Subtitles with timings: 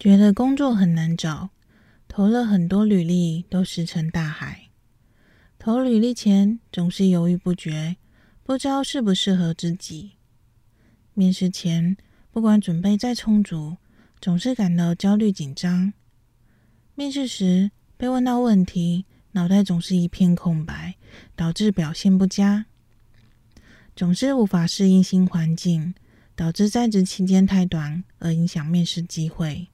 [0.00, 1.50] 觉得工作很难找，
[2.08, 4.70] 投了很多履历都石沉大海。
[5.58, 7.98] 投履历前总是犹豫不决，
[8.42, 10.12] 不知道适不适合自己。
[11.12, 11.98] 面试前
[12.30, 13.76] 不管准备再充足，
[14.22, 15.92] 总是感到焦虑紧张。
[16.94, 20.94] 面试时被问到问题，脑袋总是一片空白，
[21.36, 22.64] 导致表现不佳。
[23.94, 25.94] 总是无法适应新环境，
[26.34, 29.68] 导致在职期间太短而影响面试机会。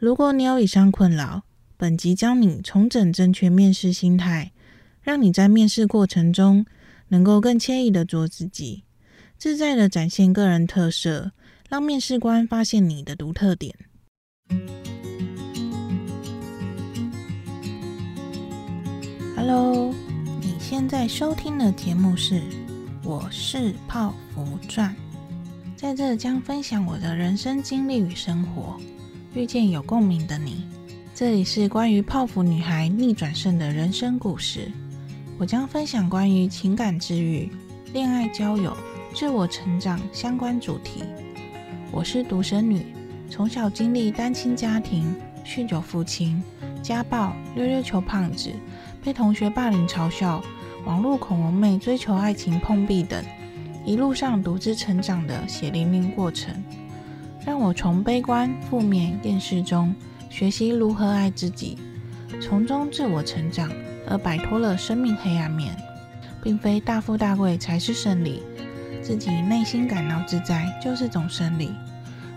[0.00, 1.42] 如果你有以上困扰，
[1.76, 4.52] 本集教你重整正确面试心态，
[5.02, 6.64] 让你在面试过程中
[7.08, 8.84] 能够更惬意的做自己，
[9.36, 11.32] 自在的展现个人特色，
[11.68, 13.74] 让面试官发现你的独特点。
[19.34, 19.92] Hello，
[20.40, 22.34] 你现在收听的节目是
[23.02, 24.94] 《我是泡芙传》，
[25.76, 28.78] 在这将分享我的人生经历与生活，
[29.38, 30.64] 遇见有共鸣的你。
[31.14, 34.68] 这里是关于泡芙女孩逆转胜的人生故事，
[35.38, 37.48] 我将分享关于情感治愈、
[37.92, 38.76] 恋爱交友、
[39.14, 41.04] 自我成长相关主题。
[41.92, 42.84] 我是独生女，
[43.30, 45.14] 从小经历单亲家庭、
[45.46, 46.42] 酗酒父亲、
[46.82, 48.50] 家暴、溜溜球胖子。
[49.04, 50.42] 被同学霸凌嘲笑，
[50.84, 53.24] 网络恐龙妹追求爱情碰壁等，
[53.86, 56.52] 一路上独自成长的血淋淋过程，
[57.48, 59.94] 让我从悲观、负面、厌世中
[60.28, 61.78] 学习如何爱自己，
[62.42, 63.72] 从中自我成长，
[64.06, 65.74] 而摆脱了生命黑暗面。
[66.42, 68.42] 并非大富大贵才是胜利，
[69.00, 71.70] 自己内心感到自在就是种胜利。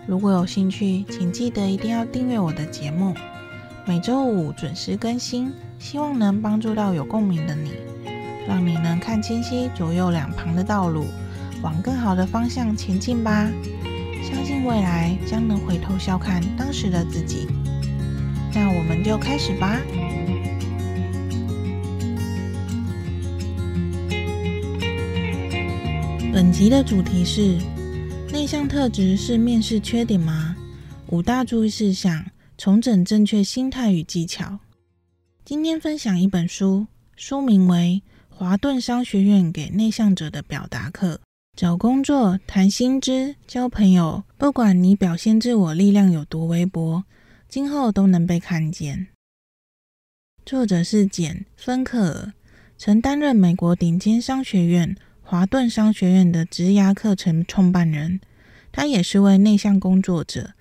[0.07, 3.13] 如果有兴趣，请记得一定要订阅我的节目，
[3.85, 5.51] 每周五准时更新。
[5.77, 7.73] 希望能帮助到有共鸣的你，
[8.47, 11.03] 让你能看清晰左右两旁的道路，
[11.61, 13.49] 往更好的方向前进吧。
[14.21, 17.47] 相信未来将能回头笑看当时的自己。
[18.53, 19.79] 那我们就开始吧。
[26.33, 27.57] 本集的主题是：
[28.31, 30.55] 内向特质是面试缺点吗？
[31.07, 32.25] 五大注意事项，
[32.57, 34.59] 重整正确心态与技巧。
[35.43, 38.01] 今天分享一本书，书名为
[38.33, 41.15] 《华顿商学院给内向者的表达课》。
[41.53, 47.03] 找工作、谈薪资、交朋友，不管你表现自我力量有多微薄，
[47.47, 49.07] 今后都能被看见。
[50.45, 52.33] 作者是简·芬克尔，
[52.77, 58.21] 曾担任美国顶尖商学院华顿商学院的职涯课程创办人。
[58.71, 60.53] 他也是位内向工作者，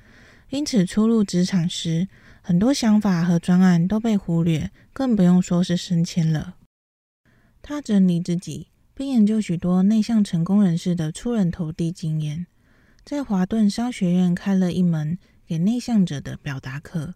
[0.51, 2.09] 因此初入职场时，
[2.43, 6.57] 很多想法和专案都被忽略，更不用说是升迁了。
[7.63, 8.67] 他整理自己，
[9.01, 12.47] 并研究许多内向成功人士的出人头地经验，
[13.03, 15.17] 在华顿商学院开了一门
[15.47, 17.15] 给内向者的表达课，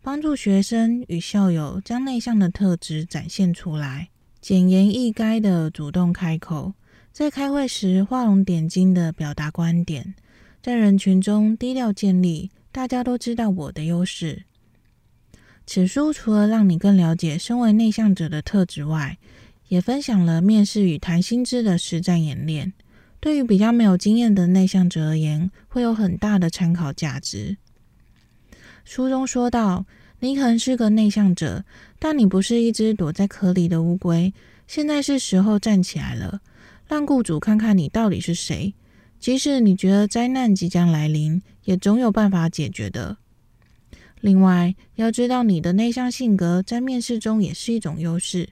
[0.00, 6.74] 帮助学生与校友将内向的特质展现出来，简言易赅的主动开口，
[7.10, 10.14] 在开会时画龙点睛的表达观点，
[10.62, 14.44] 在人群中低调建立大家都知道我的优势。
[15.66, 19.18] 此书除了让你更了解身为内向者的特质外，
[19.68, 22.72] 也分享了面试与谈薪资的实战演练。
[23.20, 27.56] 对于比较没有经验的内向者而言，会有很大的参考价值。
[28.84, 29.86] 书中说到，
[30.20, 31.64] 你可能是个内向者，
[31.98, 34.32] 但你不是一只躲在壳里的乌龟。
[34.66, 36.40] 现在是时候站起来了，
[36.86, 38.74] 让雇主看看你到底是谁。
[39.18, 43.16] 即使你觉得灾难即将来临，也总有办法解决的。
[44.20, 48.50] 另外，要知道你的内向性格在面试中也是一种优势。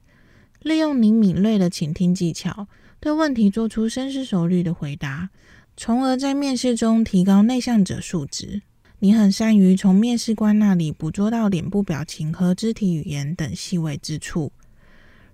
[0.62, 2.68] 利用你敏锐的倾听技巧，
[3.00, 5.30] 对问题做出深思熟虑的回答，
[5.76, 8.62] 从而在面试中提高内向者素质。
[8.98, 14.50] 你很善于从面试官那里捕捉到脸部表情和肢体语言等细微之处，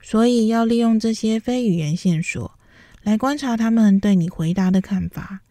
[0.03, 2.59] 所以要利用这些非语言线索
[3.05, 5.43] 来观察他们对你回答的看法。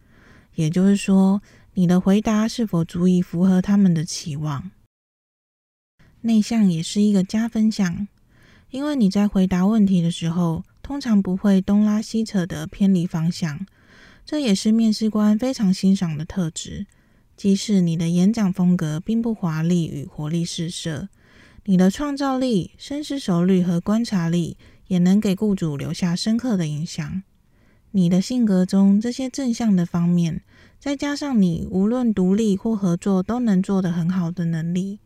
[0.54, 1.40] 也就是说，
[1.72, 4.70] 你的回答是否足以符合他们的期望？
[6.20, 8.06] 内向也是一个加分项，
[8.72, 13.66] 因为你在回答问题的时候，通常不会东拉西扯的偏离方向，
[14.24, 16.86] 这也是面试官非常欣赏的特质。
[17.36, 21.10] 即使你的演讲风格并不华丽与活力四射，
[21.66, 27.22] 你的创造力、深思熟虑和观察力也能给雇主留下深刻的印象。
[27.90, 30.40] 你的性格中这些正向的方面，
[30.80, 34.98] 再加上你无论独立或合作都能做得很好的能力，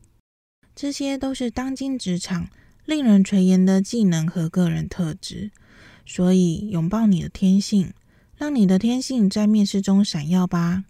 [0.77, 2.49] 这些都是当今职场
[2.87, 5.51] 令人垂涎的技能和个人特质。
[6.07, 7.93] 所以，拥抱你的天性，
[8.37, 10.85] 让你的天性在面试中闪耀吧。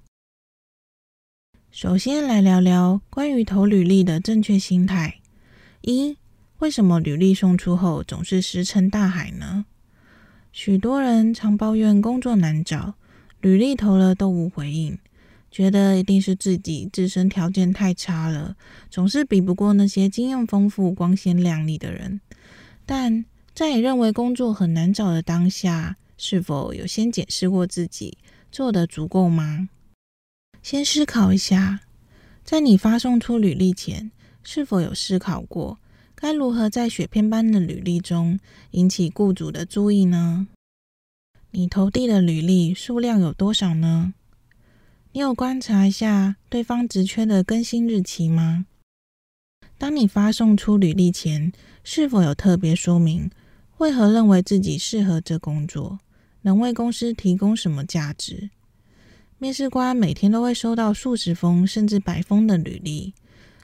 [1.71, 5.21] 首先来聊聊关于投履历的正确心态。
[5.81, 6.17] 一、
[6.59, 9.67] 为什么履历送出后总是石沉大海呢？
[10.53, 12.95] 许多人常抱怨工作难找，
[13.41, 14.99] 履历投了都无回应，
[15.51, 18.57] 觉得一定是自己自身条件太差了，
[18.91, 22.21] 总是比不过那些经验丰富、光鲜亮丽的人。
[22.85, 28.19] 但在你认为工作很难找的当下，是否有先检视过自己
[28.53, 29.69] 做得足够吗？
[30.63, 31.81] 先思考一下，
[32.45, 34.11] 在你发送出履历前，
[34.43, 35.79] 是否有思考过
[36.15, 38.39] 该如何在雪片般的履历中
[38.73, 40.49] 引起雇主的注意呢？
[41.53, 44.13] 你投递的履历数量有多少呢？
[45.17, 48.67] 你有观察一下对方职缺的更新日期吗？
[49.79, 51.51] 当你发送出履历前，
[51.83, 53.31] 是否有特别说明
[53.79, 56.01] 为何认为自己适合这工作，
[56.43, 58.51] 能为公司提供什么价值？
[59.39, 63.15] 面试官每天都会收到数十封甚至百封的履历，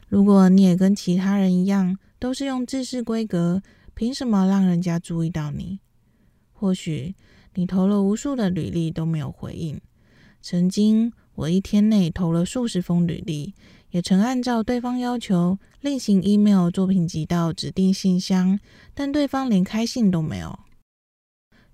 [0.08, 3.62] 如果你也跟其他人一样，都是用制式规格，
[3.92, 5.80] 凭什么让人家注意到你？
[6.54, 7.14] 或许
[7.56, 9.78] 你投了无数的履历都没有回应。
[10.44, 13.54] 曾经，我一天内投了数十封履历。
[13.90, 18.58] 也曾按照对方要求另行 email 作品集到指定信箱，
[18.94, 20.58] 但对方连开信都没有。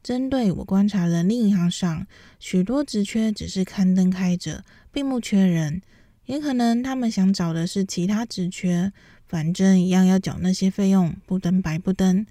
[0.02, 2.04] 针对我观察人力银行上
[2.40, 5.80] 许多职缺只是刊登开着，并不缺人，
[6.26, 8.92] 也可能他们想找的是其他职缺，
[9.28, 12.26] 反正一样要缴那些费用，不登白不登。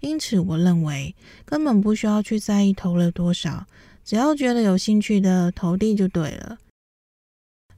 [0.00, 1.14] 因此，我认为
[1.44, 3.66] 根本不需要去在意投了多少，
[4.04, 6.58] 只要觉得有兴趣的投递就对了。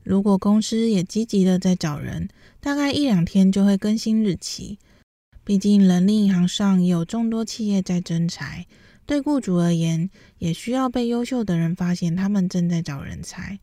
[0.02, 2.28] 如果公司也积极的在找人，
[2.60, 4.78] 大概一两天就会更新日期。
[5.44, 8.66] 毕竟人力银行上有众多企业在征才，
[9.04, 10.08] 对雇主而言，
[10.38, 13.58] 也需要被优秀的人发现他们正在找人才。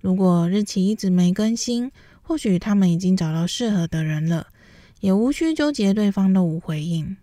[0.00, 1.92] 如果日期一直没更新，
[2.22, 4.48] 或许他们已经找到适合的人了，
[5.00, 7.16] 也无需纠结对方的无回应。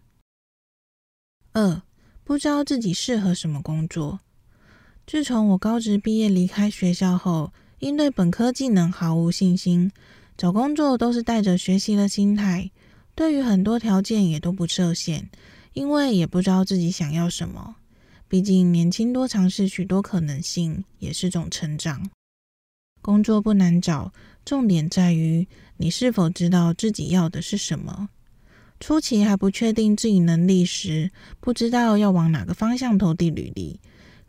[1.53, 1.81] 二，
[2.23, 4.19] 不知道自己适合什么工作。
[5.05, 9.91] 自从我高职毕业离开学校后，因对本科技能毫无信心，
[10.37, 12.71] 找工作都是带着学习的心态，
[13.13, 15.29] 对于很多条件也都不设限，
[15.73, 17.75] 因为也不知道自己想要什么。
[18.27, 22.09] 毕竟年轻多尝试许多可能性也是种成长。
[23.01, 24.11] 工作不难找，
[24.43, 25.47] 重点在于
[25.77, 28.09] 你是否知道自己要的是什么。
[28.79, 31.09] 初期还不确定自己能力时，
[31.39, 33.79] 不知道要往哪个方向投递履历，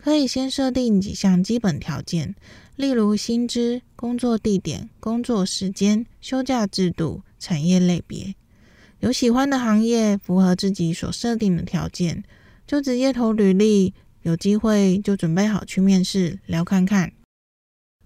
[0.08, 2.34] 可以先设定几项基本条件。
[2.76, 8.34] 例如薪资、工作地点、工作时间、休假制度、产业类别，
[9.00, 12.24] 有喜欢的行业符合自己所设定的条件，
[12.66, 13.92] 就直接投履历。
[14.22, 17.12] 有机会就准备好去面试，聊看看。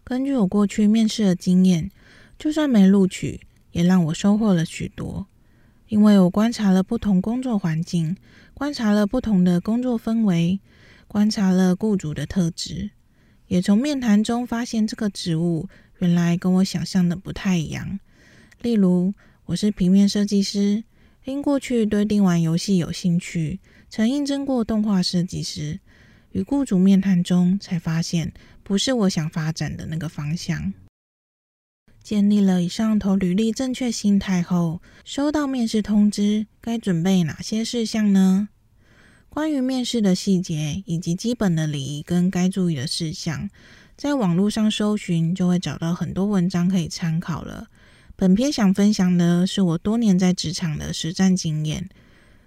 [0.02, 1.88] 根据我过去面试的经验，
[2.36, 5.26] 就算没录取，也让我收获了许多。
[5.86, 8.16] 因为我观察了不同工作环境，
[8.54, 10.58] 观察了不同的工作氛围，
[11.12, 12.88] 观察了雇主的特质。
[13.46, 15.68] 也从面谈中发现，这个职务
[15.98, 18.00] 原来跟我想象的不太一样。
[18.62, 19.12] 例如，
[19.44, 20.84] 我是平面设计师，
[21.26, 23.60] 因过去对电玩游戏有兴趣，
[23.90, 25.80] 曾应征过动画设计师。
[26.30, 28.32] 与雇主面谈中，才发现
[28.62, 30.72] 不是我想发展的那个方向。
[32.02, 38.48] 建立了以上投履历正确心态后，收到面试通知，该准备哪些事项呢？
[39.34, 43.48] 关于面试的细节以及基本的礼仪跟该注意的事项，
[43.96, 47.68] 在网络上搜寻就会找到很多文章可以参考了。
[48.14, 51.88] 本篇想分享的是我多年在职场的实战经验。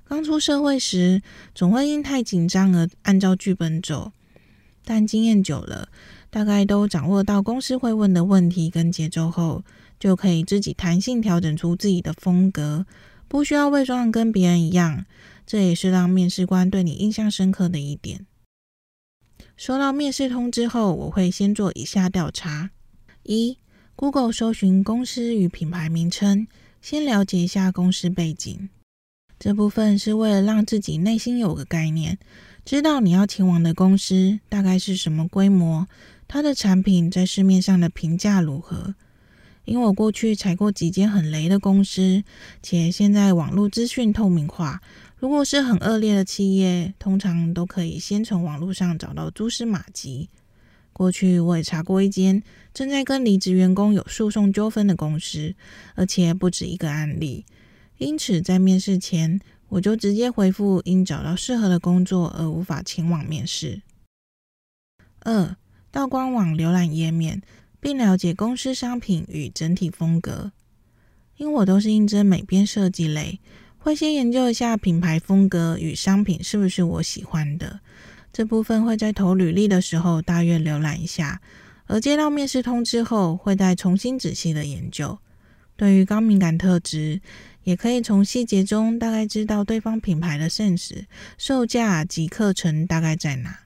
[0.08, 1.24] 刚出社会时，
[1.56, 4.12] 总会因太紧张而按照剧本走，
[4.84, 5.90] 但经验久了，
[6.30, 9.64] 大概都掌握到公司会问的问题跟节奏后，
[10.00, 12.86] 就可以自己弹性调整出自己的风格，
[13.28, 15.04] 不需要伪装跟别人一样。
[15.46, 18.26] 这也是让面试官对你印象深刻的一点。
[19.56, 22.72] 收到面试通知后，我会先做以下调查：
[23.24, 23.58] 一、
[23.96, 26.48] Google 搜寻公司与品牌名称，
[26.82, 28.70] 先了解一下公司背景。
[29.40, 32.18] 这部分是为了让自己内心有个概念，
[32.64, 35.88] 知道你要前往的公司大概是什么规模，
[36.28, 38.96] 它的产品在市面上的评价如何。
[39.66, 42.24] 因为我过去踩过几间很雷的公司，
[42.62, 44.82] 且现在网络资讯透明化。
[45.26, 50.30] 如果是很恶劣的企业，通常都可以先从网络上找到蛛丝马迹。
[50.94, 52.44] 过去我也查过一间
[52.76, 55.56] 正在跟离职员工有诉讼纠纷的公司，
[55.96, 57.44] 而且不止一个案例。
[57.98, 63.82] 因此，在面试前，我就直接回复因找到适合的工作而无法前往面试。
[65.22, 65.56] 二、
[65.90, 67.42] 到官网浏览页面，
[67.80, 70.52] 并了解公司商品与整体风格。
[71.38, 73.42] 因我都是应征美编设计类，
[73.86, 77.82] 会先研究一下品牌风格与商品是不是我喜欢的。
[78.34, 81.40] 这部分会在投履历的时候大约浏览一下，
[81.86, 85.20] 而接到面试通知后，会再重新仔细的研究。
[85.78, 87.22] 对于高敏感特质，
[87.64, 91.06] 也可以从细节中大概知道对方品牌的现实、
[91.38, 93.60] 售价及课程大概在哪。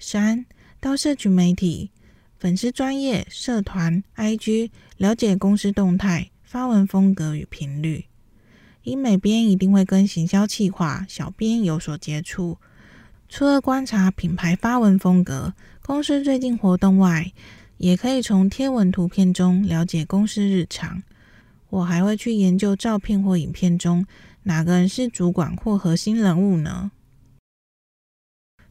[0.00, 0.44] 三、
[0.80, 1.92] 到社群媒体、
[2.36, 8.06] 粉丝专业、社团、IG 了解公司动态、发文风格与频率。
[8.82, 12.58] 因美编一定会跟行销企划、小编有所接触。
[13.28, 17.32] 除了观察品牌发文风格、公司最近活动外，
[17.78, 21.02] 也可以从贴文图片中了解公司日常。
[21.70, 24.04] 我还会去研究照片或影片中
[24.42, 26.90] 哪个人是主管或核心人物呢？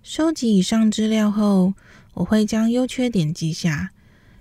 [0.04, 1.74] 收集以上资料后，
[2.14, 3.92] 我会将优缺点记下。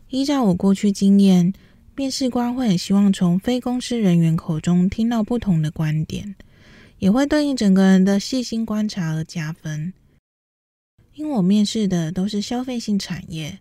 [0.08, 1.52] 依照我过去经验，
[2.00, 6.34] 面试官会很希望从非公司人员口中听到不同的观点，
[6.98, 9.92] 也会对应整个人的细心观察而加分。
[11.12, 13.58] 因我面试的都是消费性产业，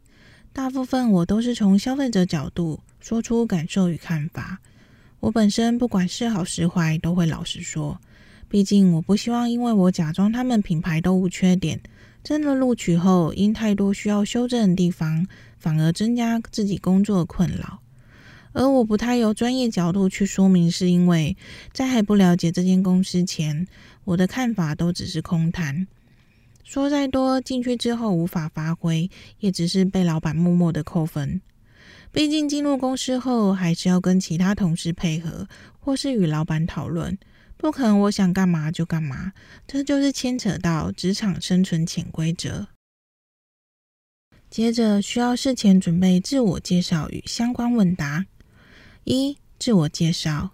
[0.53, 4.61] 大部分我都是从消费者角度说出感受与看法。
[5.19, 7.99] 我本身不管是好是坏，都会老实说。
[8.47, 11.77] 毕竟我不希望因为我假装他们品牌都无缺点，
[12.23, 15.27] 真的录取后因太多需要修正的地方，
[15.57, 17.81] 反而增加自己工作困扰。
[18.51, 21.37] 而我不太由专业角度去说明，是因为
[21.71, 23.67] 在还不了解这间公司前，
[24.05, 25.87] 我的看法都只是空谈。
[26.63, 31.41] 说再多，进去之后无法发挥，也只是被老板默默的扣分。
[32.11, 35.47] 毕竟进入公司后，还是要跟其他同事配合，
[35.79, 37.17] 或是与老板讨论，
[37.57, 39.33] 不可能我想干嘛就干嘛。
[39.67, 42.67] 这就是牵扯到职场生存潜规则。
[44.49, 48.25] 接着需要事前准备自我介绍与相关问答。
[49.09, 50.51] 一、自我介绍，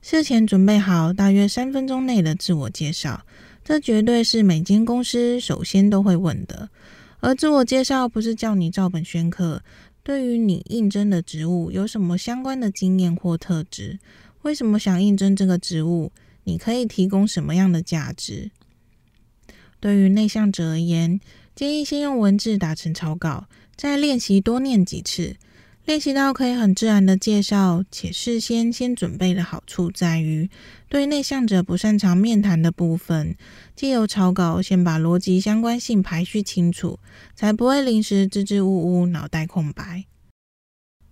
[0.00, 3.26] 事前准备好大约三分钟内的自我介绍。
[3.64, 6.70] 这绝对是每间公司首先都会问的，
[7.18, 9.60] 而自我介绍不是叫你照本宣科。
[10.04, 13.98] 对于你应征的职务有什么相关的经验或特质？
[14.42, 16.12] 为什么想应征这个职务？
[16.44, 18.52] 你可以提供什么样的价值？
[19.80, 21.20] 对于内向者而言，
[21.56, 25.34] 建议先用文字打成草稿，再练习多念几次。
[25.86, 30.50] 练习到可以很自然的介绍，且事先先准备的好处在于，
[30.88, 33.36] 对内向者不擅长面谈的部分，
[33.76, 36.98] 借由草稿先把逻辑相关性排序清楚，
[37.36, 40.06] 才不会临时支支吾吾，脑袋空白。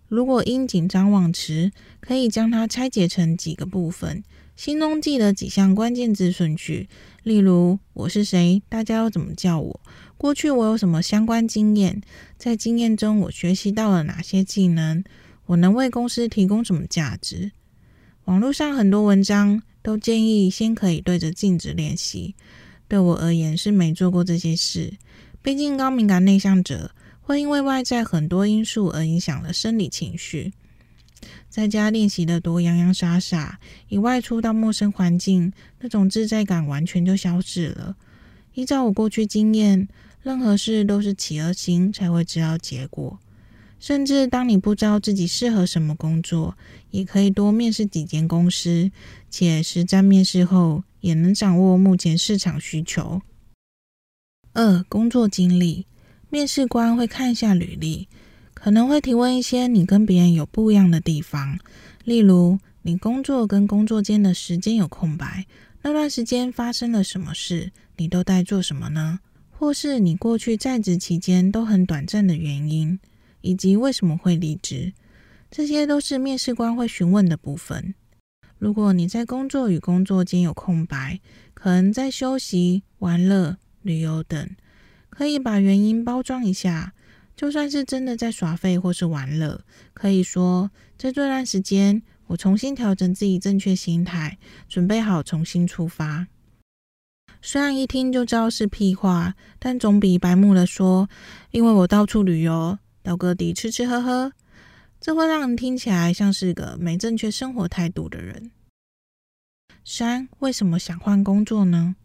[0.08, 4.24] 如果因紧张忘词，可以将它拆解成几个部分，
[4.56, 6.88] 心中记得几项关键字顺序，
[7.22, 9.80] 例如我是谁，大家要怎么叫我。
[10.16, 12.00] 过去我有什么相关经验？
[12.38, 15.04] 在经验中我学习到了哪些技能？
[15.46, 17.52] 我能为公司提供什么价值？
[18.24, 22.34] 网络上很多文章都建议先可以对着镜子练习。
[22.88, 24.94] 对我而言是没做过这些事。
[25.42, 30.52] 毕竟高敏感内向者会因为外在很多因素而影响了生理情绪。
[31.50, 37.96] 在家练习的多洋洋洒洒，一外出到陌生环境，那种自在感完全就消失了。
[38.54, 39.86] 依照我过去经验。
[40.22, 43.18] 任何事都是起而行才会知道结果，
[43.78, 46.56] 甚至当你不知道自己适合什么工作，
[46.90, 48.90] 也可以多面试几间公司，
[49.28, 53.20] 且实战面试后也能掌握目前市场需求。
[54.54, 55.84] 二、工作经历，
[56.30, 58.08] 面试官会看一下履历，
[58.54, 61.58] 可能会提问一些你跟别人有不一样的地方，
[62.04, 65.44] 例如你工作跟工作间的时间有空白，
[65.82, 67.72] 那段时间发生了什么事？
[67.96, 69.20] 你都在做什么呢？
[69.50, 72.98] 或是你过去在职期间都很短暂的原因，
[73.40, 74.92] 以及为什么会离职，
[75.50, 77.94] 这些都是面试官会询问的部分。
[78.58, 81.20] 如果你在工作与工作间有空白，
[81.54, 84.50] 可能在休息、玩乐、旅游等，
[85.08, 86.92] 可以把原因包装一下。
[87.36, 96.28] 就算是真的在耍废或是玩乐，可以说在这段时间我重新调整自己正确心态，准备好重新出发。
[97.46, 101.10] 虽然一听就知道是屁话，但总比白目的说，
[101.50, 104.32] 因为我到处旅游，到各地吃吃喝喝，
[104.98, 108.50] 这会让人听起来像是个没正确生活态度的人。
[109.84, 111.96] 三，为什么想换工作呢？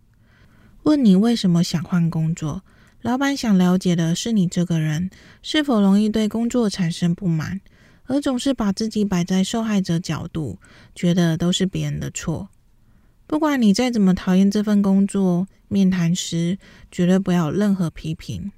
[0.84, 2.66] 问你为什么想换工作，
[3.02, 5.10] 老板想了解的是你这个人
[5.42, 7.62] 是否容易对工作产生不满，
[8.08, 10.60] 而总是把自己摆在受害者角度，
[10.94, 12.50] 觉得都是别人的错。
[13.30, 16.58] 不管你再怎么讨厌这份工作，面谈时
[16.92, 18.52] 绝对不要有任何批评，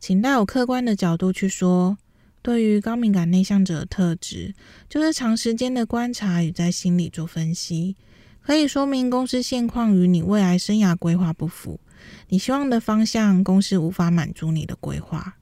[0.00, 1.98] 请带有客观的角度去说。
[2.40, 4.54] 对于高敏感内向者的特质，
[4.88, 7.94] 就是长时间的观察与在心里做分析，
[8.40, 11.78] 可以说明公司现况与你未来生涯规划不符，
[12.30, 15.36] 你希望的方向，公司无法满足你的规划。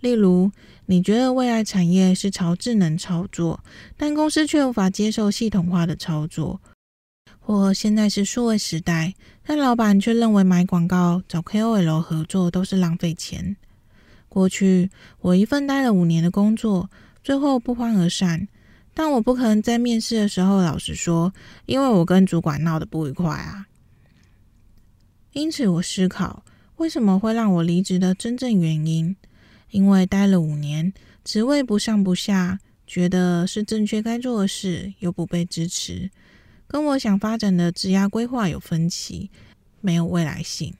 [0.00, 0.52] 例如，
[0.84, 3.64] 你觉得未来产业是朝智能操作，
[3.96, 6.60] 但公司却无法接受系统化的操作；
[7.40, 13.56] 或现在是数位时代，但老板却认为买广告、找 KOL 合作都是浪费钱。
[14.28, 14.90] 过去
[15.22, 16.88] 我一份待了五年的工作，
[17.24, 18.46] 最后不欢而散。
[18.92, 21.32] 但我不可能在面试的时候老实说，
[21.66, 23.66] 因为我跟主管闹得不愉快啊。
[25.32, 26.44] 因此，我思考
[26.76, 29.16] 为什么会让我离职的真正原因。
[29.70, 30.92] 因为待了五年，
[31.22, 36.10] 职位不上不下，觉得是正确该做的事，又不被支持，
[36.72, 39.28] 跟我想发展的职涯规划有分歧，
[39.80, 40.72] 没有未来性。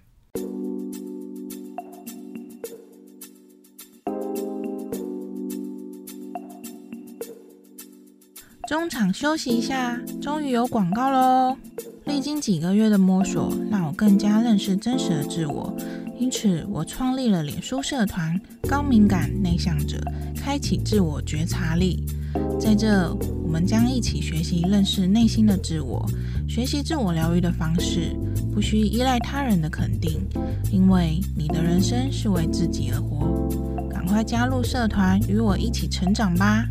[8.68, 11.58] 中场休息一下，终于有广告喽！
[12.10, 15.72] 历经几个月的摸索，让我更加认识真实的自我，
[16.18, 18.38] 因此我创立了脸书社团
[18.68, 19.96] “高敏感内向者”，
[20.36, 22.04] 开启自我觉察力。
[22.58, 26.04] 在这，我们将一起学习认识内心的自我，
[26.48, 28.16] 学习自我疗愈的方式，
[28.52, 30.20] 不需依赖他人的肯定，
[30.72, 33.48] 因为你的人生是为自己而活。
[33.88, 36.66] 赶快加入社团，与我一起成长吧！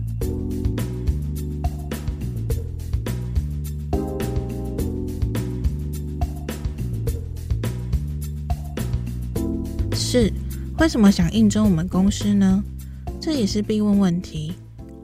[10.01, 10.31] 是，
[10.77, 12.63] 为什么想应征我们公司呢？
[13.19, 14.53] 这也是必问问题。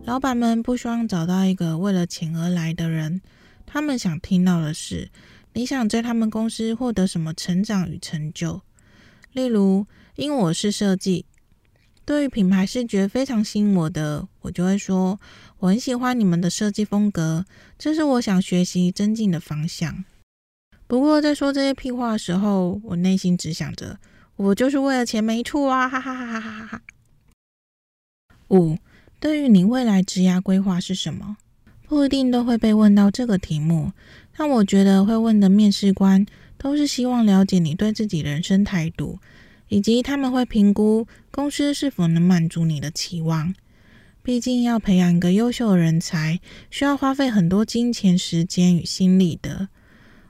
[0.06, 3.22] 老板们不希望找到一个为了钱而来的人，
[3.66, 5.12] 他们想听到的是，
[5.54, 8.62] 你想在他们公司获得什么成长与成就。
[9.34, 9.86] 例如，
[10.16, 11.26] 因我是设计，
[12.06, 15.20] 对于品牌视觉非常吸引我的，我就会说，
[15.60, 17.46] 我很喜欢你们的设计风格，
[17.78, 20.06] 这是我想学习增进的方向。
[20.88, 24.00] 不过，在说这些屁话的时候，我内心只想着。
[24.38, 25.88] 我就是为了钱没处啊！
[25.88, 26.82] 哈哈哈哈哈哈。
[28.50, 28.78] 五，
[29.20, 31.38] 对于你未来职涯规划是什么？
[31.88, 33.92] 不一定都会被问到这个题目，
[34.36, 36.26] 但我觉得会问的面试官
[36.58, 39.20] 都是希望了解你对自己人生态度，
[39.70, 43.54] 以及他们会评估公司是否能满足你的期望。
[44.22, 46.40] 毕竟要培养一个优秀的人才，
[46.72, 49.70] 需要花费很多金钱、时间与心力的。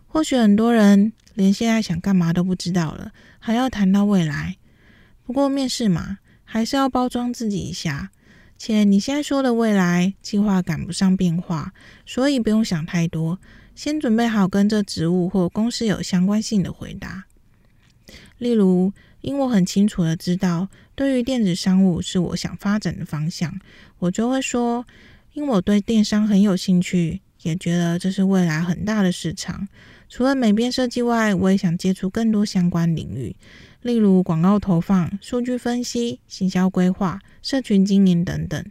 [0.07, 3.11] 或许很多人连现在想干嘛都不知道了，
[3.45, 4.57] 还要谈到未来。
[5.23, 8.09] 不过面试嘛，还是要包装自己一下。
[8.57, 11.71] 且你现在说的未来计划赶不上变化，
[12.07, 13.37] 所以不用想太多，
[13.75, 17.25] 先准备好跟这职务或公司有相关性的回答。
[18.39, 23.59] 例如，因我很清楚的知道，对于电子商务是我想发展的方向，
[23.99, 24.87] 我就会说，
[25.33, 29.67] 因我对电商很有兴趣，也觉得这是未来很大的市场。
[30.15, 33.35] 除了美编设计外，我也想接触更多相关领域，
[33.81, 38.65] 例如广告投放、数据分析、行销规划、社群经营等等。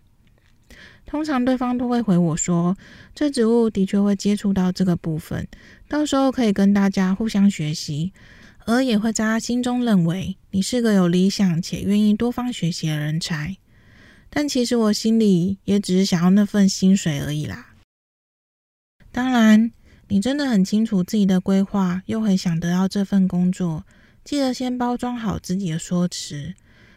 [1.04, 2.78] 通常对方都会回我说，
[3.14, 5.46] 这职务的确会接触到这个部分，
[5.86, 8.14] 到时候可以跟大家互相学习，
[8.64, 13.58] 而也会在他心中认为你是个有理想且愿意多方学习的人才。
[14.30, 17.74] 但其实我心里也只是想要那份薪水而已啦。
[19.12, 19.70] 当然。
[20.14, 23.84] 你真的很清楚自己的规划，又很想得到这份工作，
[24.22, 26.54] 记得先包装好自己的说辞，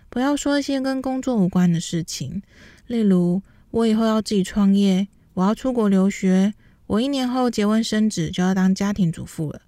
[0.07, 2.43] 不要说一些跟工作无关的事情。
[2.85, 6.53] 例如，我以后要自己创业，我要出国留学，
[6.85, 9.63] 我一年后结婚生子就要当家庭主妇了。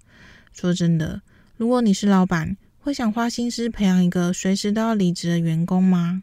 [0.52, 1.22] 说真的，
[1.56, 6.22] 如果你是老板，会想花心思培养一个随时都要离职的员工吗？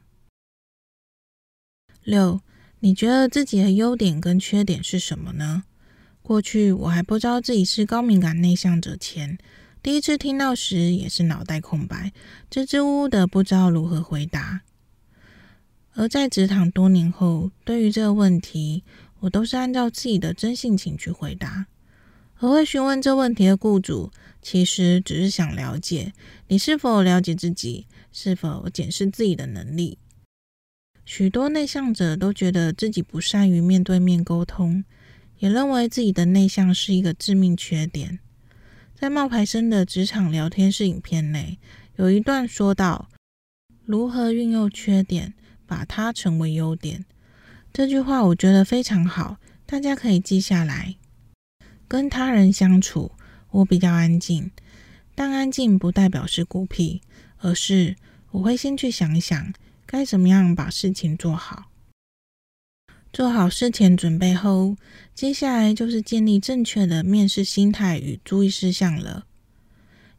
[2.06, 2.40] 六，
[2.80, 5.66] 你觉得自己的优点跟缺点是什么呢？
[6.28, 9.38] 过去我还不知道自己是高敏感内向者前，
[9.82, 12.12] 第一次听到时也是脑袋空白，
[12.50, 14.60] 支支吾吾的不知道如何回答。
[15.94, 18.84] 而在职场多年后，对于这个问题，
[19.22, 21.68] 我都是按照自己的真性情去回答。
[22.40, 24.12] 而会询问这问题的雇主，
[24.42, 26.12] 其实只是想了解
[26.50, 29.98] 你是否了解自己，是否检视自己的能力。
[31.06, 34.84] 许多内向者都觉得自己不善于面对面沟通。
[35.40, 38.20] 也认为自己的内向是一个致命缺点。
[38.96, 41.60] 在冒牌生的职场聊天室影片内，
[41.98, 43.10] 有一段说道
[43.86, 45.34] ：“如何运用缺点，
[45.66, 47.06] 把它成为优点。”
[47.72, 50.96] 这句话我觉得非常好，大家可以记下来。
[51.88, 53.12] 跟他人相处，
[53.52, 54.52] 我比较安静，
[55.14, 57.02] 但安静不代表是孤僻，
[57.38, 57.96] 而是
[58.32, 59.54] 我会先去想一想
[59.86, 61.72] 该怎么样把事情做好。
[63.14, 64.76] 做好事前准备后，
[65.16, 69.26] 接下来就是建立正确的面试心态与注意事项了。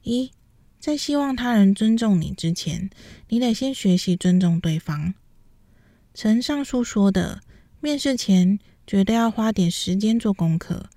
[0.03, 0.33] 一，
[0.81, 2.91] 在希望他人尊重你之前，
[3.29, 5.15] 你得先学习尊重对方。
[6.13, 7.43] 承上述说的，
[7.81, 10.89] 面试前绝对要花点时间做功课。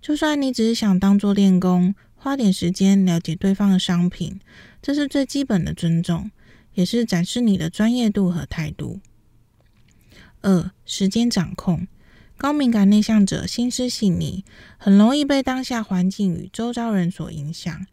[0.00, 4.40] 就算你只是想当做练功，花点时间了解对方的商品，
[4.80, 6.30] 这是最基本的尊重，
[6.72, 9.00] 也是展示你的专业度和态度。
[10.42, 11.86] 二、时间掌控，
[12.36, 14.44] 高敏感内向者心思细腻，
[14.78, 17.86] 很容易被当下环境与周遭人所影响。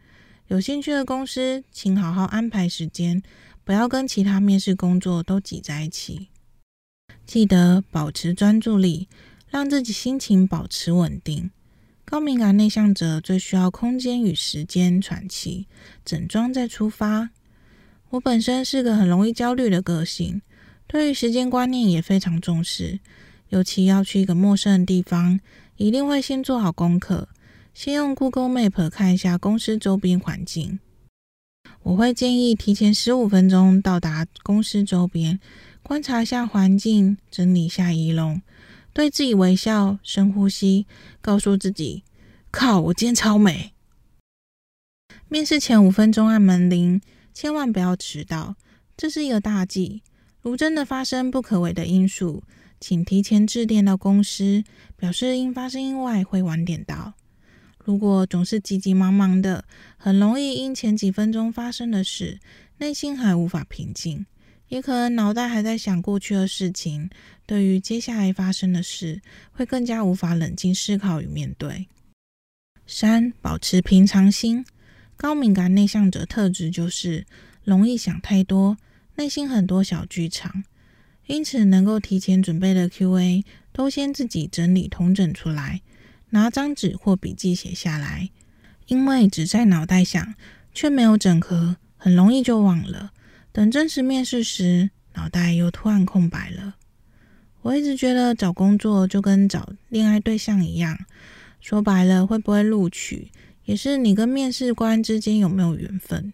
[0.48, 3.22] 有兴趣的公司，请好好安排时间，
[3.66, 6.30] 不要跟其他面试工作都挤在一起。
[7.26, 9.10] 记得保持专注力，
[9.50, 11.52] 让自己心情保持稳定。
[12.06, 15.68] 高敏感内向者最需要空间与时间喘气，
[16.06, 17.32] 整装再出发。
[18.12, 20.42] 我本身是个很容易焦虑的个性。
[20.88, 23.00] 对于时间观念也非常重视，
[23.50, 25.40] 尤其要去一个陌生的地方，
[25.76, 27.28] 一定会先做好功课，
[27.74, 30.80] 先用 Google Map 看一下公司周边环境。
[31.84, 35.40] 我会建议提前十五分钟到达公司周边，
[35.84, 38.42] 观察一下环境，整理下仪容，
[38.94, 40.86] 对自己微笑，深呼吸，
[41.22, 42.04] 告诉自己
[42.50, 43.74] ：“靠，我今天超美。”
[45.28, 47.02] 面试前五分钟按门铃，
[47.34, 48.56] 千万不要迟到，
[48.96, 50.02] 这是一个大忌。
[50.48, 52.42] 如真的发生不可为的因素，
[52.80, 54.64] 请提前致电到公司，
[54.96, 57.16] 表示因发生意外会晚点到。
[57.84, 59.66] 如果总是急急忙忙的，
[59.98, 62.40] 很容易因前几分钟发生的事，
[62.78, 64.26] 内心还无法平静，
[64.70, 67.10] 也可能脑袋还在想过去的事情，
[67.46, 71.88] 对于接下来发生的事，会更加无法冷静思考与面对。
[72.86, 74.66] 三、保持平常心。
[75.18, 77.26] 高敏感内向者特质就是
[77.66, 78.78] 容易想太多。
[79.18, 80.64] 内心很多小剧场，
[81.26, 85.82] 因此能够提前准备的 Q&A 都先自己整理统整出来，
[86.30, 88.30] 拿张纸或笔记写下来。
[88.86, 90.36] 因为只在脑袋想，
[90.72, 93.12] 却没有整合，很容易就忘了。
[93.52, 96.76] 等真实面试时，脑袋又突然空白了。
[97.64, 100.96] 我一直觉得找工作就跟找恋爱对象一样，
[101.60, 103.32] 说白了，会不会录取，
[103.66, 106.32] 也是你跟面试官之间有没有缘分。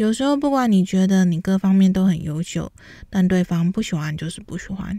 [0.00, 2.72] 有时候，不管你觉得你各方面都很优秀，
[3.10, 4.98] 但对方不喜欢就是不喜欢。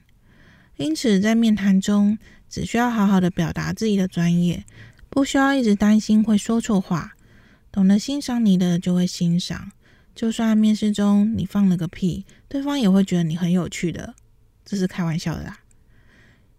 [0.77, 4.63] 因此，在面谈中，只需要好好的表达自己的专业，
[5.09, 7.13] 不需要一直担心会说错话。
[7.71, 9.71] 懂得欣赏你的就会欣赏，
[10.13, 14.13] 就算面试中你放了个屁，对方也会觉得你很有趣的。
[14.63, 15.61] 这是开玩笑的啦。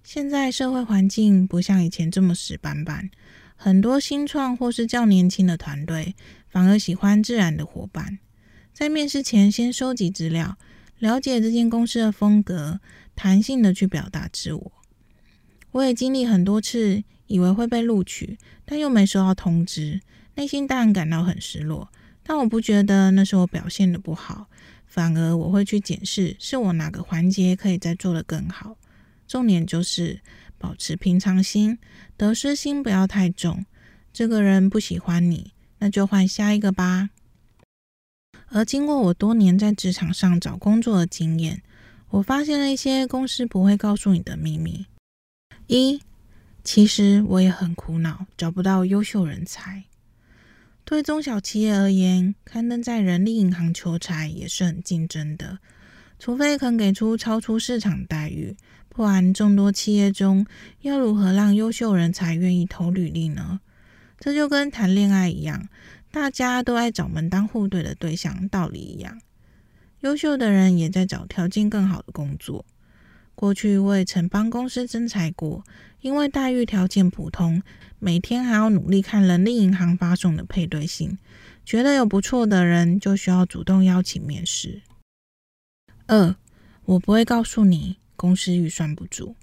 [0.02, 3.08] 现在社会环境不像以前这么死板板，
[3.54, 6.16] 很多新创或是较年轻的团队
[6.48, 8.18] 反而喜欢自然的伙伴。
[8.72, 10.56] 在面试前，先收集资料，
[10.98, 12.80] 了解这间公司的风格，
[13.14, 14.72] 弹性的去表达自我。
[15.72, 20.00] 我也经历很多次，以为会被录取，但又没收到通知，
[20.36, 21.90] 内心当然感到很失落。
[22.22, 24.48] 但我不觉得那是我表现的不好，
[24.86, 28.76] 反而我会去检视，是我哪个环节可以再做得更好。
[29.28, 30.20] 重点就是
[30.58, 31.78] 保持平常心，
[32.16, 33.64] 得失心不要太重。
[34.12, 37.10] 这个人不喜欢你，那就换下一个吧。
[38.54, 41.62] 而经过我多年在职场上找工作的经验，
[42.10, 44.84] 我发现了一些公司不会告诉你的秘密。
[45.68, 46.02] 一，
[46.62, 49.84] 其实我也很苦恼，找不到优秀人才。
[50.84, 55.58] 对中小企业而言，刊登在人力银行求才也是很竞争的，
[56.18, 58.54] 除非肯给出超出市场待遇，
[58.90, 60.44] 不然众多企业中
[60.82, 63.60] 要如何让优秀人才愿意投履历呢？
[64.18, 65.68] 这就跟谈恋爱一样。
[66.12, 69.18] 大家都爱找门当户对的对象，道理一样。
[70.00, 72.66] 优秀的人也在找条件更好的工作。
[73.34, 75.64] 过去我也曾帮公司征才过，
[76.02, 77.62] 因为待遇条件普通，
[77.98, 81.16] 每天还要努力看人力银行发送的配对信，
[81.64, 84.82] 觉得有不错的人，就需要主动邀请面试。
[86.08, 86.36] 二，
[86.84, 89.34] 我不会告诉你公司预算不足，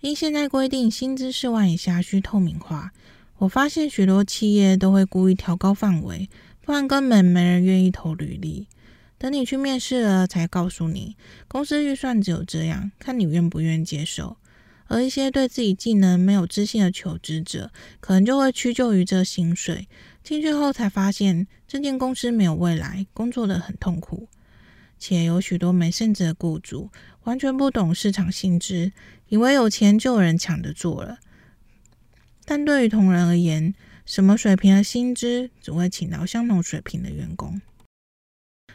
[0.00, 2.92] 因现在规定薪资四万以下需透明化。
[3.38, 6.28] 我发现许多企业都会故意调高范围，
[6.60, 8.66] 不然根本没人愿意投履历。
[9.16, 14.36] 等你去面试了，才告诉你公司预算只有这样，看你愿不愿意接受。
[14.88, 17.70] 而一些对自己技能没有自信的求职者，
[18.00, 19.86] 可能就会屈就于这薪水。
[20.24, 24.28] 进去后才发现，这间公司没有未来，工作的很痛苦。
[24.98, 26.90] 且有许多没素质的雇主，
[27.24, 28.90] 完全不懂市场薪资，
[29.28, 31.18] 以为有钱就有人抢着做了。
[32.50, 33.74] 但对于同仁而言，
[34.06, 37.60] 什么水平的薪资只会请到相同水平的员工。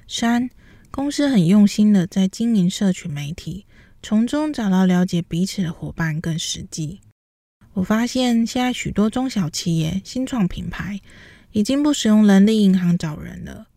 [0.07, 0.47] 三，
[0.91, 3.65] 公司很用心的在经营社群媒体，
[4.03, 7.01] 从中找到了解彼此的伙伴更实际。
[7.73, 11.01] 我发现现在许多中小企业新创品牌
[11.51, 13.69] 已经不使用人力银行找人了，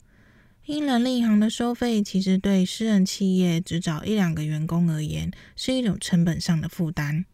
[0.67, 7.25] 因人力银行的收费其实对私人企业只找一两个员工而言是一种成本上的负担，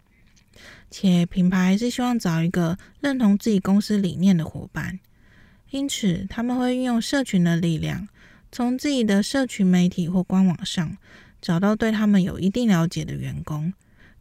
[0.93, 5.01] 且品牌是希望找一个认同自己公司理念的伙伴，
[5.71, 8.07] 因此他们会运用社群的力量，
[8.53, 10.97] 从自己的社群媒体或官网上。
[11.41, 13.73] 找到对他们有一定了解的员工，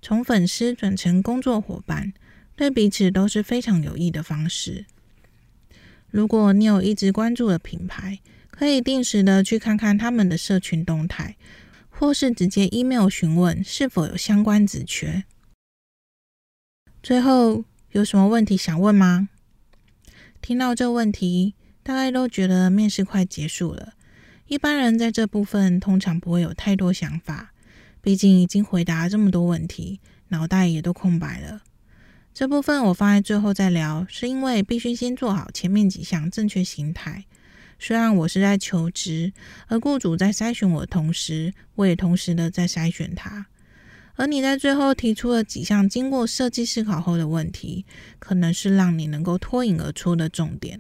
[0.02, 2.14] 从粉丝转成工作伙伴，
[2.56, 4.86] 对彼此都是非常有益的方式。
[6.10, 8.18] 如果你有一直关注的品牌，
[8.50, 11.36] 可以定时的去看看他们的社群动态，
[11.92, 15.24] 或是直接 email 询问是否有相关职缺。
[17.04, 19.30] 最后，有什么问题想问吗？
[20.40, 23.94] 听到这问题，大概都觉得面试快结束了。
[24.46, 27.54] 一般人在这部分通常不会有太多想法，
[28.02, 31.64] 毕竟已经回答这么多问题，脑袋也都空白了。
[32.36, 37.26] 这部分我放在最后再聊，是因为必须先做好前面几项正确心态。
[37.80, 39.34] 虽然我是在求职，
[39.66, 43.48] 而雇主在筛选我的同时，我也同时的在筛选他。
[44.22, 47.86] 而你在最后提出了几项经过设计思考后的问题，
[48.20, 50.80] 可能是让你能够脱颖而出的重点。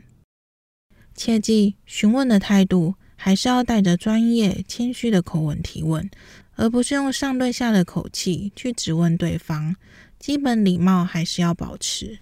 [1.15, 2.93] 切记询问的态度。
[3.23, 6.10] 还是要带着专业、谦虚的口吻提问，
[6.56, 9.75] 而不是用上对下的口气去质问对方。
[10.17, 12.17] 基本礼貌还是要保持。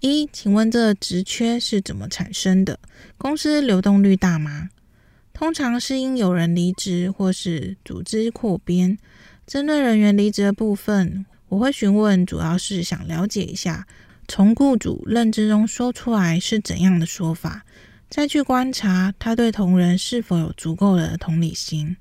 [0.00, 2.78] 一，请问这个职缺是怎么产生的？
[3.16, 4.68] 公司流动率大吗？
[5.32, 8.98] 通常是因有人离职或是组织扩编。
[9.46, 13.86] 针对人员离职的部分，我会询问，主要是想了解一下，
[14.26, 17.64] 从雇主认知中说出来是怎样的说法。
[18.10, 21.96] 再去观察他对同仁是否有足够的同理心。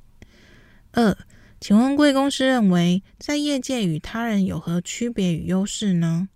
[0.92, 1.18] 二，
[1.60, 6.30] 请问贵公司认为在业界与他人有何区别与优势呢？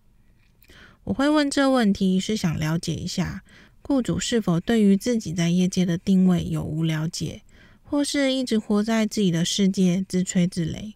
[1.04, 3.44] 我会问这问题是想了解一下
[3.82, 7.44] 雇主是否对于自己在业界的定位有无了解，
[7.84, 10.96] 或是一直活在自己的世界自吹自擂。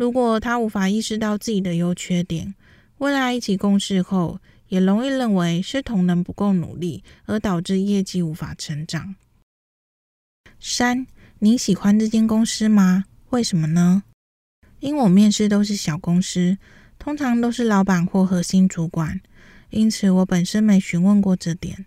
[0.00, 2.54] 如果他无法意识到自己的优缺点，
[2.96, 9.16] 未来一起共事后，也容易认为是同仁不够努力，而导致业绩无法成长。
[10.58, 11.06] 三，
[11.40, 13.04] 你喜欢这间公司吗？
[13.28, 14.04] 为什么呢？
[14.78, 16.56] 因我面试都是小公司，
[16.98, 19.20] 通常都是老板或核心主管，
[19.68, 21.84] 因此我本身没询问过这点。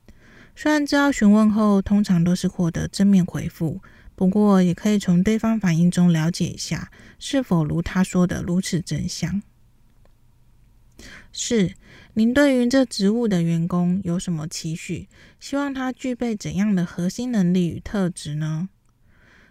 [0.55, 3.81] 虽然知道询问后通常都是获得正面回复，
[4.15, 9.41] 不过也可以从对方反应中了解一下，是否如他说的如此真相。
[11.31, 11.73] 四。
[12.15, 15.07] 您对于这职务的员工有什么期许？
[15.39, 18.69] 希望他具备怎样的核心能力与特质呢？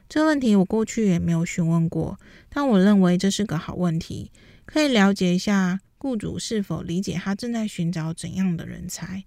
[0.08, 4.30] 这问题我过去也没有询问过，但我认为这是个好问题，
[4.64, 9.24] 可以了解一下雇主是否理解他正在寻找怎样的人才，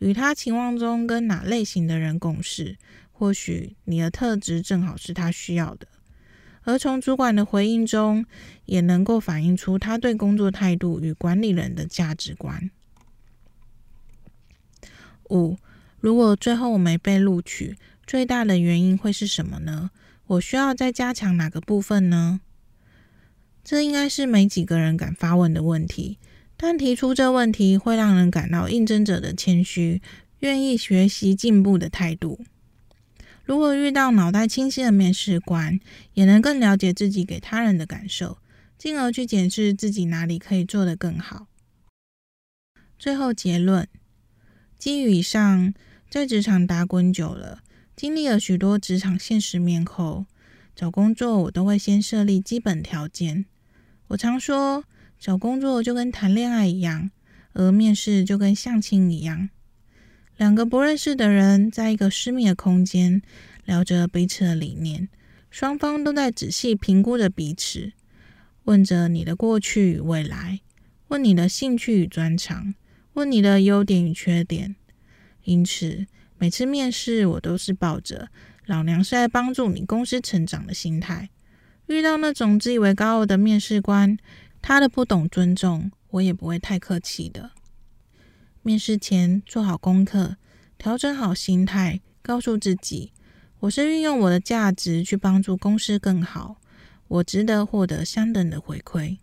[0.00, 2.78] 与他期望中跟哪类型的人共事，
[3.22, 5.86] 或许你的特质正好是他需要的。
[6.64, 8.26] 而从主管的回应中，
[8.64, 12.68] 也能够反映出他对工作态度与管理人的价值观。
[15.30, 15.56] 五，
[16.00, 19.92] 如果最后我没被录取，最大的原因会是什么呢？
[20.26, 22.40] 我需要再加强哪个部分呢？
[23.62, 26.18] 这应该是没几个人敢发问的问题，
[26.56, 30.02] 但提出这问题会让人感到应征者的谦虚，
[30.40, 32.40] 愿意学习进步的态度。
[33.44, 35.80] 如果遇到脑袋清晰的面试官，
[36.14, 38.38] 也能更了解自己给他人的感受，
[38.78, 41.48] 进而去检视自己哪里可以做得更好。
[42.98, 43.88] 最后结论：
[44.78, 45.74] 基于以上，
[46.08, 47.62] 在职场打滚久了，
[47.96, 50.26] 经历了许多职场现实面后，
[50.76, 53.46] 找工作我都会先设立基本条件。
[54.08, 54.84] 我常说，
[55.18, 57.10] 找工作就跟谈恋爱一样，
[57.54, 59.50] 而面试就跟相亲一样。
[60.36, 63.22] 两个不认识的人在一个私密的空间
[63.64, 65.08] 聊着彼此的理念，
[65.50, 67.92] 双方都在仔细评估着彼此，
[68.64, 70.60] 问着你的过去与未来，
[71.08, 72.74] 问你的兴趣与专长，
[73.12, 74.74] 问你的优点与缺点。
[75.44, 76.06] 因此，
[76.38, 78.28] 每次面试我都是抱着
[78.66, 81.28] “老娘是在帮助你公司成长”的心态。
[81.86, 84.16] 遇到那种自以为高傲的面试官，
[84.62, 87.50] 他的不懂尊重，我也不会太客气的。
[88.64, 90.36] 面试前做好功课，
[90.78, 93.12] 调整好心态，告诉自己，
[93.58, 96.58] 我是运用我的价值去帮助公司更好，
[97.08, 99.18] 我值得获得相等的回馈。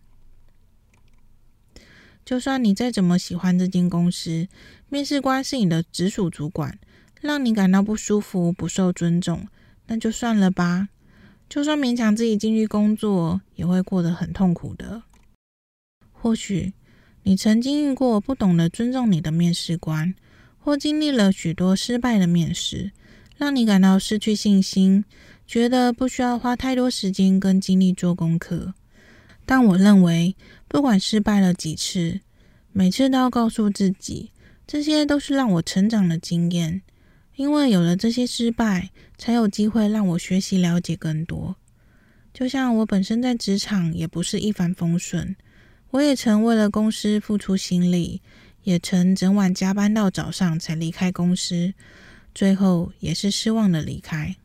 [2.22, 4.46] 就算你再怎么喜欢这间公司，
[4.90, 6.78] 面试官是你的直属主管，
[7.22, 9.48] 让你感到不舒服、不受尊重，
[9.86, 10.90] 那就算了吧。
[11.48, 15.02] 就算勉强自己进去工作，也会过得很痛苦的。
[16.12, 16.74] 或许
[17.22, 20.14] 你曾经遇过不懂得尊重你的面试官，
[20.58, 22.92] 或经历了许多失败的面试，
[23.36, 25.04] 让你感到失去信心，
[25.46, 28.74] 觉得不需要花太多时间跟精力做功课。
[29.44, 30.36] 但我认为，
[30.68, 32.20] 不管失败了几次，
[32.72, 34.30] 每次都要告诉自己，
[34.66, 36.82] 这些都是让我成长的经验。
[37.36, 41.56] 因为有了这些失败，才有机会让我学习了解更多。
[42.32, 45.34] 就像我本身在职场也不是一帆风顺，
[45.90, 48.22] 我也曾为了公司付出心力，
[48.62, 51.74] 也曾整晚加班到早上才离开公司，
[52.32, 54.36] 最后也是失望的离开。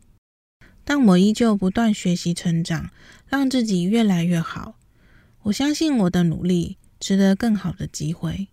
[0.84, 2.90] 但我依旧不断学习成长，
[3.28, 4.76] 让自己越来越好。
[5.42, 8.48] 我相信我的努力值得更好的机会。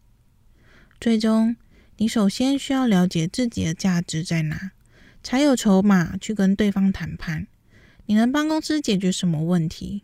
[1.02, 1.56] 最终，
[1.98, 4.72] 你首先需要了解自己的价值在哪，
[5.24, 7.48] 才有筹码去跟对方谈判。
[8.06, 10.04] 你能帮公司解决什么问题？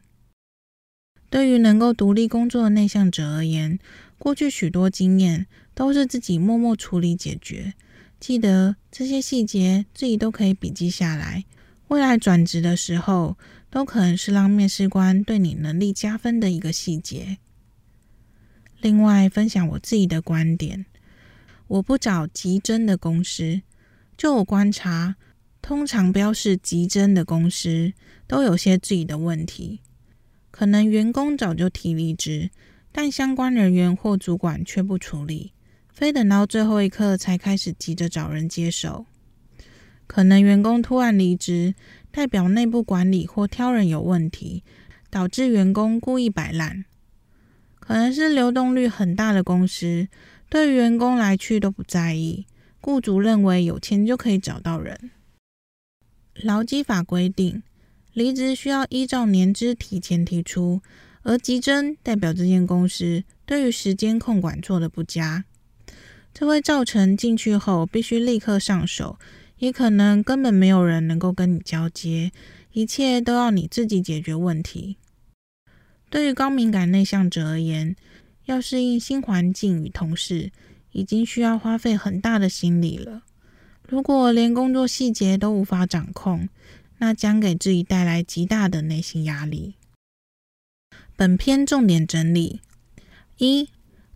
[1.30, 3.78] 对于能够独立工作的内向者而言，
[4.18, 7.74] 过去许多经验都是自己默默处理解决。
[8.20, 11.46] 记得这些细节，自己都可以笔记下来。
[11.88, 13.38] 未来转职的时候，
[13.70, 17.38] 都可能是让面试官对你能力加分的一个细节。
[18.82, 20.86] 另外，分享我自己的观点。
[21.68, 23.62] 我不找急征的公司，
[24.18, 25.16] 就我观察，
[25.62, 27.94] 通常标示急征的公司
[28.28, 29.82] 都有些自己的问题，
[30.52, 32.50] 可能员工早就提离职，
[32.92, 35.54] 但相关人员或主管却不处理，
[35.94, 39.06] 非等到最后一刻才开始急着找人接手。
[40.08, 41.76] 可能员工突然离职，
[42.12, 44.64] 代表内部管理或挑人有问题，
[45.10, 46.84] 导致员工故意摆烂。
[47.80, 50.08] 可能是流动率很大的公司。
[50.50, 52.48] 对于员工来去都不在意，
[52.82, 55.12] 雇主认为有钱就可以找到人。
[56.34, 57.62] 劳基法规定，
[58.20, 60.82] 离职需要依照年资提前提出，
[61.22, 65.46] 而急征代表这间公司对于时间控管做得不佳，
[66.34, 69.18] 这会造成进去后必须立刻上手，
[69.60, 72.34] 也可能根本没有人能够跟你交接，
[72.74, 74.98] 一切都要你自己解决问题。
[76.10, 77.96] 对于高敏感内向者而言，
[78.48, 80.52] 要适应新环境与同事，
[80.92, 83.22] 已经需要花费很大的心力了。
[83.88, 86.50] 如果连工作细节都无法掌控，
[87.00, 89.74] 那将给自己带来极大的内心压力。
[91.18, 92.62] 本篇重点整理：
[93.38, 93.68] 一、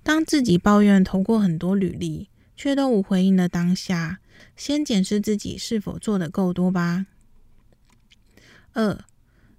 [0.03, 4.19] 当自己抱怨投过很多履历，却都无回应的当下，
[4.55, 7.07] 先检视自己是否做得够多吧。
[8.73, 9.03] 二、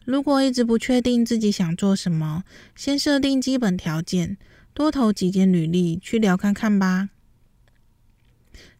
[0.04, 4.38] 如果一直不确定自己想做什么，先设定基本条件。
[4.74, 7.10] 多投几件履历去聊看看吧。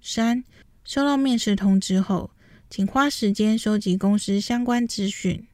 [0.03, 0.43] 三、
[0.83, 2.33] 收到面试通知后，
[2.71, 5.47] 请花时间收集公司相关资讯，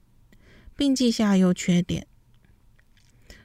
[0.77, 2.07] 并记下优缺点。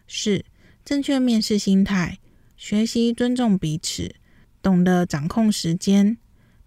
[0.08, 0.46] 四、
[0.86, 2.20] 正确面试心态，
[2.56, 4.16] 学习尊重彼此，
[4.62, 6.18] 懂得掌控时间，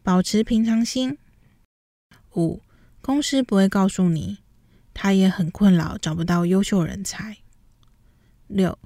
[0.02, 1.16] 保持平常心。
[2.34, 2.60] 五、
[3.00, 4.38] 公司不会告诉你，
[4.92, 7.38] 他也很困扰，找不到优秀人才。
[8.46, 8.78] 六。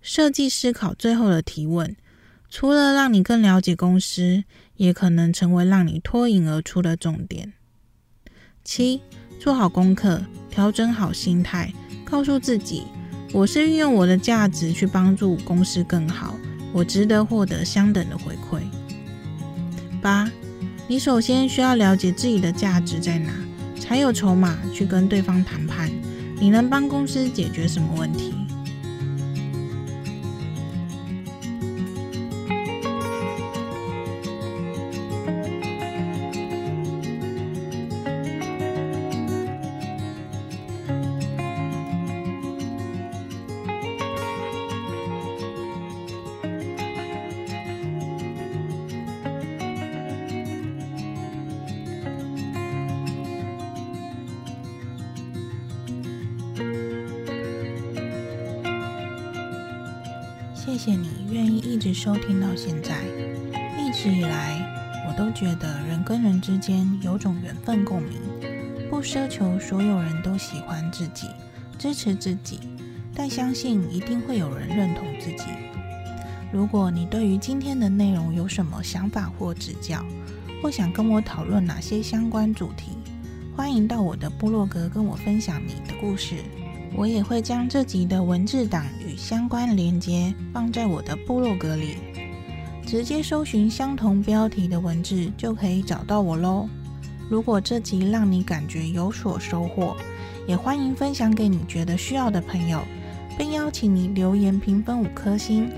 [0.00, 1.96] 设计思考最后的提问，
[2.48, 4.44] 除了让你更了解公司，
[4.76, 7.52] 也可能成为让你脱颖而出的重点。
[8.64, 9.00] 七，
[9.38, 11.72] 做好功课，调整好心态，
[12.04, 12.84] 告诉自己，
[13.32, 16.34] 我是运用我的价值去帮助公司更好，
[16.72, 18.62] 我值得获得相等的回馈。
[20.00, 20.30] 八，
[20.88, 23.32] 你首先需要了解自己的价值在哪，
[23.78, 25.90] 才有筹码去跟对方谈判，
[26.38, 28.34] 你能帮公司解决什么问题？
[66.46, 68.20] 之间有种缘分共鸣，
[68.88, 71.26] 不奢求所有人都喜欢自己、
[71.76, 72.60] 支持自己，
[73.12, 75.42] 但相信一定会有人认同自己。
[76.52, 80.06] 如果你对于今天的内容有什么想法或指教，
[80.62, 82.92] 或想跟我讨论哪些相关主题，
[83.56, 86.36] 欢迎到我的部落格跟我分享你的故事。
[86.94, 91.96] 我也会将这集的文字档与相关连接放在我的部落格里，
[92.86, 96.68] 直接搜寻相同标题的文字就可以找到我喽。
[97.28, 99.96] 如果这集让你感觉有所收获，
[100.46, 102.80] 也欢迎分享给你觉得需要的朋友，
[103.36, 105.68] 并邀请你留言评分五颗星，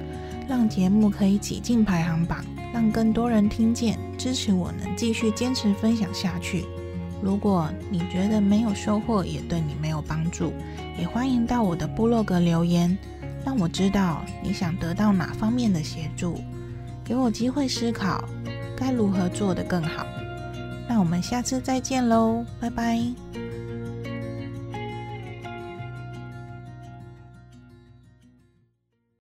[0.46, 2.44] 让节目可以挤进排行榜，
[2.74, 6.66] 让更多人听见，支持我能继续坚持分享下去。
[7.22, 10.52] 如果你觉得没有收获，也对你没有帮助，
[10.98, 12.96] 也欢迎到我的部落格留言，
[13.46, 16.38] 让我知道你想得到哪方面的协助，
[17.08, 18.22] 给我机会思考
[18.76, 20.06] 该如何做得更好。
[20.86, 23.47] 那我们下次再见喽，拜拜。